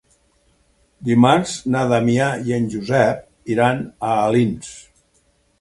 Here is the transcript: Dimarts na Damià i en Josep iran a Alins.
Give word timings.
Dimarts 1.09 1.51
na 1.75 1.83
Damià 1.93 2.31
i 2.49 2.57
en 2.59 2.67
Josep 2.77 3.53
iran 3.57 3.85
a 4.11 4.17
Alins. 4.27 4.73